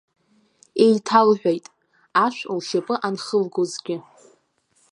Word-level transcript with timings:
Еиҭалҳәеит, 0.85 1.65
ашә 2.23 2.41
лшьапы 2.57 2.95
анхылгозгьы. 3.07 3.97